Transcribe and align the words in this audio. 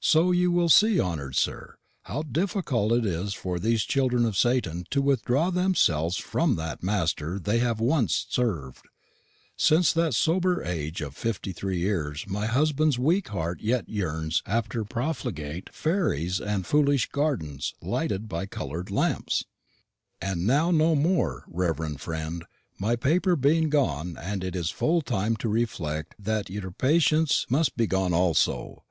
So 0.00 0.32
you 0.32 0.50
will 0.50 0.68
see, 0.68 0.98
honour'd 1.00 1.36
sir, 1.36 1.76
how 2.02 2.22
difficult 2.22 2.90
it 2.90 3.06
is 3.06 3.34
for 3.34 3.60
these 3.60 3.84
children 3.84 4.24
of 4.26 4.36
Satan 4.36 4.84
to 4.90 5.00
withdraw 5.00 5.50
themselves 5.50 6.16
from 6.16 6.56
that 6.56 6.82
master 6.82 7.38
they 7.38 7.60
have 7.60 7.78
once 7.78 8.26
served; 8.30 8.88
since 9.56 9.90
at 9.90 9.94
the 10.06 10.10
sober 10.10 10.60
age 10.64 11.00
of 11.00 11.14
fifty 11.14 11.52
three 11.52 11.82
yeares 11.82 12.24
my 12.26 12.46
husband's 12.46 12.98
weak 12.98 13.28
heart 13.28 13.60
yet 13.60 13.88
yearns 13.88 14.42
after 14.44 14.84
profligate 14.84 15.66
faires 15.72 16.40
and 16.44 16.66
foolish 16.66 17.08
gardens 17.10 17.72
lighted 17.80 18.28
by 18.28 18.46
color'd 18.46 18.90
lampes. 18.90 19.44
"And 20.20 20.48
now 20.48 20.72
no 20.72 20.96
more, 20.96 21.44
reverend 21.46 22.00
friend, 22.00 22.44
my 22.76 22.96
paper 22.96 23.36
being 23.36 23.68
gone 23.68 24.16
and 24.16 24.42
it 24.42 24.54
being 24.54 24.64
full 24.64 25.00
time 25.00 25.36
to 25.36 25.48
reflect 25.48 26.16
that 26.18 26.50
y'r 26.50 26.72
patience 26.72 27.46
must 27.48 27.76
be 27.76 27.86
gone 27.86 28.12
also. 28.12 28.82